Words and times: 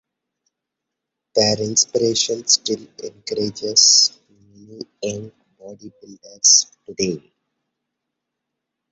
Their 1.35 1.61
inspiration 1.61 2.47
still 2.47 2.87
encourages 3.03 4.17
many 4.39 4.79
young 4.99 5.31
bodybuilders 5.59 6.71
today. 6.87 7.31